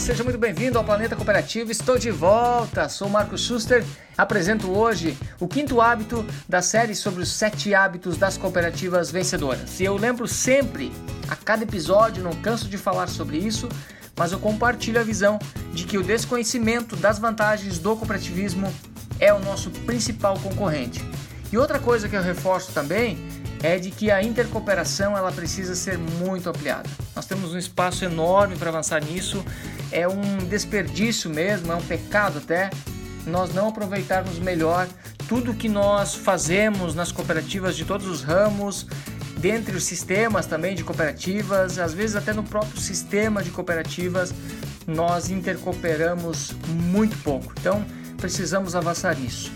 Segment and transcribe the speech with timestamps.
[0.00, 1.72] Seja muito bem-vindo ao Planeta Cooperativo.
[1.72, 2.88] Estou de volta.
[2.88, 3.84] Sou Marco Schuster.
[4.16, 9.80] Apresento hoje o quinto hábito da série sobre os sete hábitos das cooperativas vencedoras.
[9.80, 10.92] E eu lembro sempre,
[11.28, 13.68] a cada episódio, não canso de falar sobre isso,
[14.16, 15.38] mas eu compartilho a visão
[15.74, 18.72] de que o desconhecimento das vantagens do cooperativismo
[19.18, 21.04] é o nosso principal concorrente.
[21.52, 23.18] E outra coisa que eu reforço também
[23.62, 26.88] é de que a intercooperação ela precisa ser muito ampliada.
[27.14, 29.44] Nós temos um espaço enorme para avançar nisso.
[29.90, 32.70] É um desperdício mesmo, é um pecado até
[33.26, 34.88] nós não aproveitarmos melhor
[35.28, 38.86] tudo que nós fazemos nas cooperativas de todos os ramos,
[39.38, 44.32] dentre os sistemas também de cooperativas, às vezes até no próprio sistema de cooperativas,
[44.86, 47.52] nós intercooperamos muito pouco.
[47.60, 47.84] Então,
[48.16, 49.52] precisamos avançar nisso.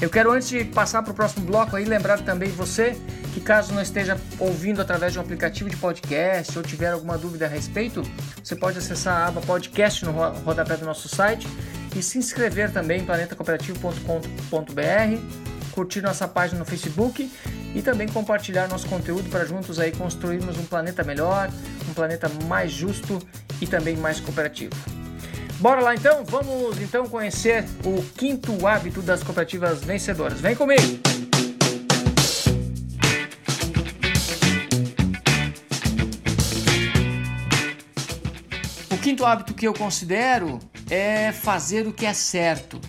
[0.00, 2.96] Eu quero antes de passar para o próximo bloco aí lembrar também você
[3.32, 7.46] que caso não esteja ouvindo através de um aplicativo de podcast ou tiver alguma dúvida
[7.46, 8.02] a respeito,
[8.42, 11.48] você pode acessar a aba podcast no rodapé do nosso site
[11.96, 17.30] e se inscrever também em planetacooperativo.com.br, curtir nossa página no Facebook
[17.74, 21.50] e também compartilhar nosso conteúdo para juntos aí construirmos um planeta melhor,
[21.88, 23.18] um planeta mais justo
[23.60, 24.74] e também mais cooperativo.
[25.58, 30.40] Bora lá então, vamos então conhecer o quinto hábito das cooperativas vencedoras.
[30.40, 31.00] Vem comigo!
[39.02, 42.80] Quinto hábito que eu considero é fazer o que é certo.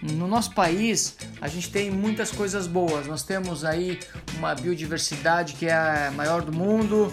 [0.00, 3.08] No nosso país, a gente tem muitas coisas boas.
[3.08, 3.98] Nós temos aí
[4.38, 7.12] uma biodiversidade que é a maior do mundo.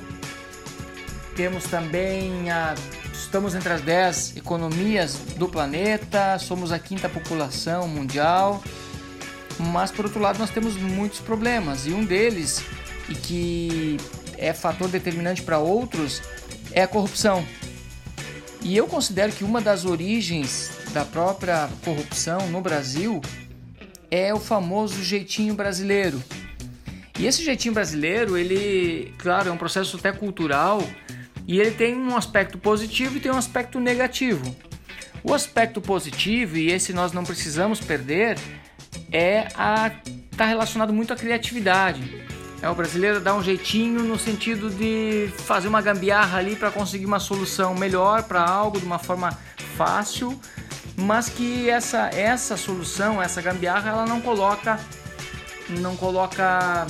[1.36, 2.76] Temos também a
[3.12, 8.64] estamos entre as 10 economias do planeta, somos a quinta população mundial.
[9.58, 12.64] Mas por outro lado, nós temos muitos problemas e um deles
[13.10, 13.98] e que
[14.38, 16.22] é fator determinante para outros
[16.72, 17.44] é a corrupção.
[18.62, 23.22] E eu considero que uma das origens da própria corrupção no Brasil
[24.12, 26.22] é o famoso jeitinho brasileiro.
[27.18, 30.82] E esse jeitinho brasileiro, ele, claro, é um processo até cultural
[31.48, 34.56] e ele tem um aspecto positivo e tem um aspecto negativo.
[35.24, 38.38] O aspecto positivo, e esse nós não precisamos perder,
[39.12, 39.92] é a
[40.38, 42.02] tá relacionado muito à criatividade.
[42.62, 47.06] É o brasileiro dar um jeitinho no sentido de fazer uma gambiarra ali para conseguir
[47.06, 49.38] uma solução melhor para algo de uma forma
[49.78, 50.38] fácil,
[50.98, 54.78] mas que essa essa solução, essa gambiarra, ela não coloca
[55.70, 56.86] não coloca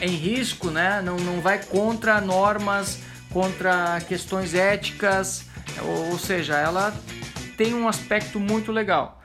[0.00, 1.00] em risco, né?
[1.04, 2.98] Não, não vai contra normas,
[3.30, 5.44] contra questões éticas,
[5.82, 6.92] ou, ou seja, ela
[7.56, 9.22] tem um aspecto muito legal.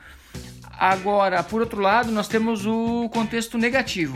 [0.77, 4.15] Agora, por outro lado, nós temos o contexto negativo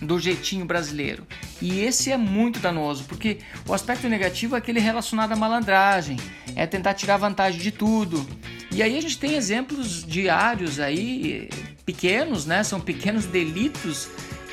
[0.00, 1.26] do jeitinho brasileiro.
[1.60, 6.16] E esse é muito danoso, porque o aspecto negativo é aquele relacionado à malandragem,
[6.54, 8.24] é tentar tirar vantagem de tudo.
[8.70, 11.48] E aí a gente tem exemplos diários aí,
[11.84, 12.62] pequenos, né?
[12.62, 14.08] São pequenos delitos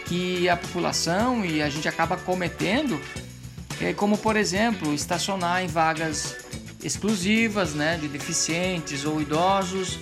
[0.06, 3.00] que a população e a gente acaba cometendo,
[3.82, 6.36] é como por exemplo, estacionar em vagas
[6.84, 10.00] exclusivas, né, de deficientes ou idosos,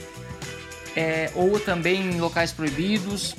[0.96, 3.34] é, ou também em locais proibidos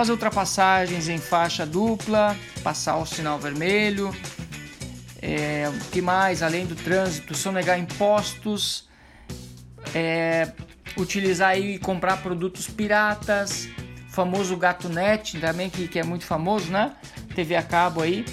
[0.00, 4.16] fazer ultrapassagens em faixa dupla, passar o sinal vermelho.
[5.20, 6.42] É, o que mais?
[6.42, 8.88] Além do trânsito, sonegar impostos,
[9.94, 10.52] é,
[10.96, 13.68] utilizar e comprar produtos piratas,
[14.08, 16.96] famoso gato net também que, que é muito famoso, né?
[17.34, 18.24] TV a cabo aí.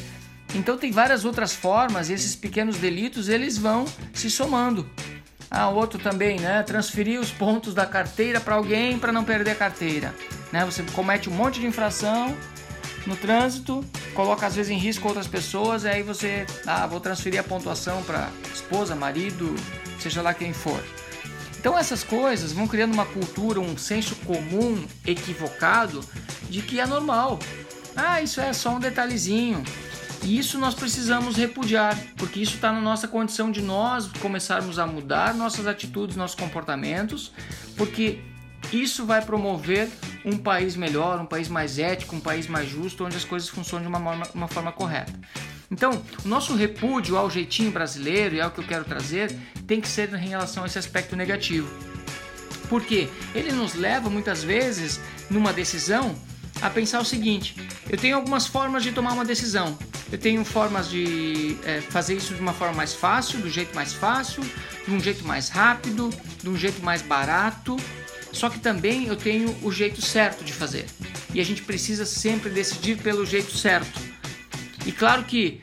[0.55, 4.89] Então tem várias outras formas e esses pequenos delitos eles vão se somando.
[5.51, 6.63] Ah, outro também, né?
[6.63, 10.15] Transferir os pontos da carteira para alguém para não perder a carteira.
[10.51, 10.65] Né?
[10.65, 12.35] Você comete um monte de infração
[13.05, 17.39] no trânsito, coloca às vezes em risco outras pessoas, e aí você, ah, vou transferir
[17.39, 19.55] a pontuação para esposa, marido,
[19.99, 20.83] seja lá quem for.
[21.59, 26.01] Então essas coisas vão criando uma cultura, um senso comum equivocado
[26.49, 27.39] de que é normal.
[27.95, 29.63] Ah, isso é só um detalhezinho.
[30.23, 34.85] E isso nós precisamos repudiar, porque isso está na nossa condição de nós começarmos a
[34.85, 37.31] mudar nossas atitudes, nossos comportamentos,
[37.75, 38.19] porque
[38.71, 39.89] isso vai promover
[40.27, 43.83] um país melhor, um país mais ético, um país mais justo, onde as coisas funcionam
[43.83, 45.13] de uma forma, uma forma correta.
[45.71, 49.33] Então, o nosso repúdio ao jeitinho brasileiro, e é o que eu quero trazer,
[49.65, 51.69] tem que ser em relação a esse aspecto negativo.
[52.69, 56.13] Porque ele nos leva muitas vezes, numa decisão,
[56.61, 57.55] a pensar o seguinte:
[57.89, 59.77] eu tenho algumas formas de tomar uma decisão.
[60.11, 63.93] Eu tenho formas de é, fazer isso de uma forma mais fácil, do jeito mais
[63.93, 64.41] fácil,
[64.85, 66.09] de um jeito mais rápido,
[66.41, 67.77] de um jeito mais barato.
[68.37, 70.85] Só que também eu tenho o jeito certo de fazer.
[71.33, 73.99] E a gente precisa sempre decidir pelo jeito certo.
[74.85, 75.59] E claro que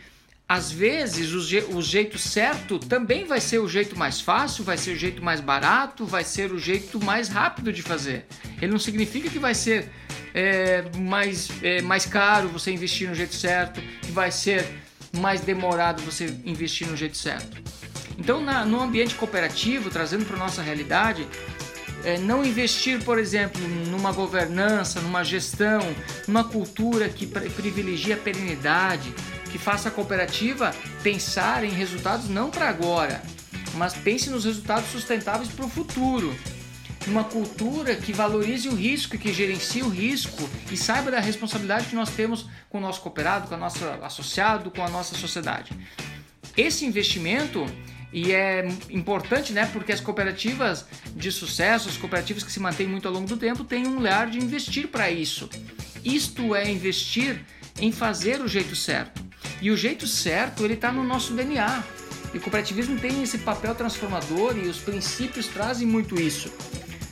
[0.48, 4.76] às vezes o, je o, jeito certo também vai ser o jeito mais fácil, vai
[4.76, 8.26] ser o jeito mais barato, vai ser o jeito mais rápido de fazer.
[8.60, 9.88] Ele não significa que vai ser
[10.34, 14.66] é, mais, é, mais caro você investir no jeito certo, que vai ser
[15.16, 17.62] mais demorado você investir no jeito certo.
[18.18, 21.26] Então, na, no ambiente cooperativo, trazendo para nossa realidade,
[22.04, 25.80] é, não investir, por exemplo, numa governança, numa gestão,
[26.28, 29.14] numa cultura que privilegia a perenidade,
[29.50, 33.22] que faça a cooperativa pensar em resultados não para agora,
[33.74, 36.34] mas pense nos resultados sustentáveis para o futuro.
[37.06, 41.94] Uma cultura que valorize o risco, que gerencie o risco e saiba da responsabilidade que
[41.94, 45.72] nós temos com o nosso cooperado, com o nosso associado, com a nossa sociedade.
[46.56, 47.66] Esse investimento
[48.14, 49.68] e é importante, né?
[49.72, 53.64] Porque as cooperativas de sucesso, as cooperativas que se mantêm muito ao longo do tempo,
[53.64, 55.50] têm um olhar de investir para isso.
[56.04, 57.44] Isto é investir
[57.80, 59.20] em fazer o jeito certo.
[59.60, 61.82] E o jeito certo, ele está no nosso DNA.
[62.32, 66.52] E o cooperativismo tem esse papel transformador e os princípios trazem muito isso.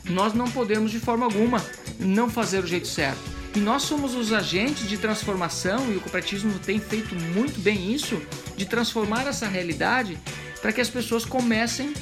[0.08, 1.64] Nós não podemos de forma alguma
[1.98, 3.18] não fazer o jeito certo.
[3.56, 8.22] E nós somos os agentes de transformação e o cooperativismo tem feito muito bem isso,
[8.56, 10.16] de transformar essa realidade
[10.62, 11.92] para que as pessoas comecem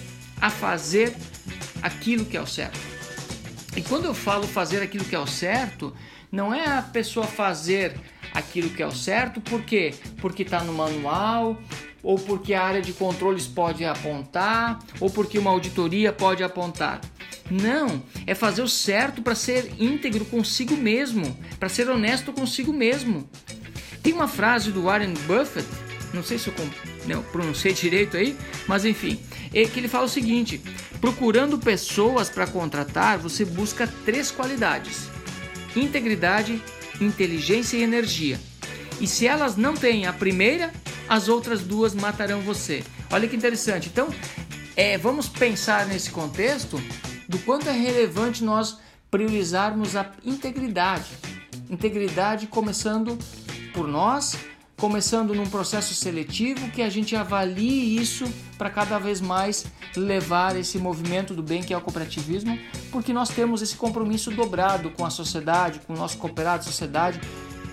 [0.41, 1.17] a fazer
[1.83, 2.79] aquilo que é o certo.
[3.77, 5.97] E quando eu falo fazer aquilo que é o certo,
[6.31, 7.99] não é a pessoa fazer
[8.33, 9.95] aquilo que é o certo, por quê?
[10.21, 11.61] Porque está no manual,
[12.03, 17.01] ou porque a área de controles pode apontar, ou porque uma auditoria pode apontar.
[17.51, 23.29] Não, é fazer o certo para ser íntegro consigo mesmo, para ser honesto consigo mesmo.
[24.03, 25.67] Tem uma frase do Warren Buffett,
[26.13, 26.55] não sei se eu
[27.07, 28.37] não, pronunciei direito aí,
[28.67, 29.21] mas enfim,
[29.55, 30.61] é que ele fala o seguinte:
[31.01, 35.09] procurando pessoas para contratar, você busca três qualidades:
[35.77, 36.63] integridade,
[37.01, 38.41] inteligência e energia.
[39.01, 40.73] E se elas não têm a primeira,
[41.09, 42.85] as outras duas matarão você.
[43.11, 43.89] Olha que interessante.
[43.89, 44.09] Então,
[44.77, 46.81] é, vamos pensar nesse contexto
[47.29, 48.79] do quanto é relevante nós
[49.11, 51.11] priorizarmos a integridade.
[51.69, 53.19] Integridade começando
[53.73, 54.37] por nós,
[54.81, 58.25] começando num processo seletivo que a gente avalie isso
[58.57, 62.59] para cada vez mais levar esse movimento do bem que é o cooperativismo,
[62.91, 67.21] porque nós temos esse compromisso dobrado com a sociedade, com o nosso cooperado, sociedade,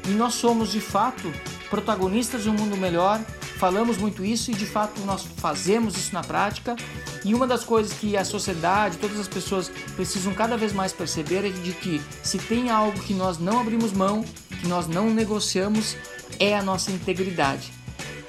[0.05, 1.31] e nós somos de fato
[1.69, 3.21] protagonistas de um mundo melhor.
[3.57, 6.75] Falamos muito isso e de fato nós fazemos isso na prática.
[7.23, 11.45] E uma das coisas que a sociedade, todas as pessoas precisam cada vez mais perceber
[11.45, 14.23] é de que se tem algo que nós não abrimos mão,
[14.61, 15.95] que nós não negociamos,
[16.39, 17.71] é a nossa integridade,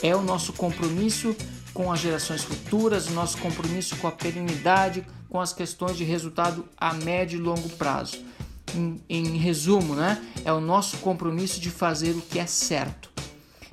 [0.03, 1.35] é o nosso compromisso
[1.73, 6.65] com as gerações futuras, o nosso compromisso com a perenidade, com as questões de resultado
[6.77, 8.19] a médio e longo prazo.
[8.75, 13.11] Em, em resumo, né, é o nosso compromisso de fazer o que é certo.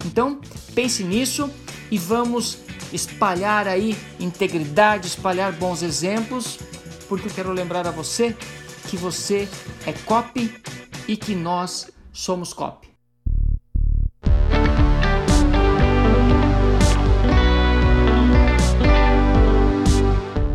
[0.06, 0.40] Então,
[0.74, 1.50] pense nisso
[1.90, 2.60] e vamos
[2.94, 6.60] espalhar aí integridade, espalhar bons exemplos,
[7.10, 8.36] porque eu quero lembrar a você
[8.88, 9.50] que você
[9.86, 10.54] é copy
[11.08, 12.95] e que nós somos copy.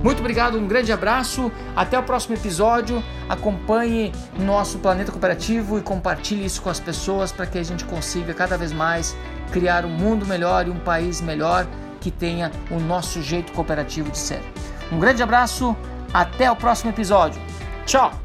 [0.03, 3.03] Muito obrigado, um grande abraço, até o próximo episódio.
[3.29, 8.33] Acompanhe nosso Planeta Cooperativo e compartilhe isso com as pessoas para que a gente consiga
[8.33, 9.17] cada vez mais
[9.53, 11.67] criar um mundo melhor e um país melhor
[12.01, 14.41] que tenha o nosso jeito cooperativo de ser.
[14.91, 15.77] Um grande abraço,
[16.13, 17.41] até o próximo episódio.
[17.85, 18.20] Tchau!